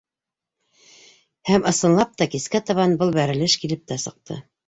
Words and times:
Һәм, 1.49 1.67
ысынлап 1.73 2.17
та, 2.21 2.27
кискә 2.37 2.63
табан 2.71 2.97
был 3.03 3.13
бәрелеш 3.21 3.59
килеп 3.65 3.87
тә 3.93 4.01
сыҡты. 4.07 4.39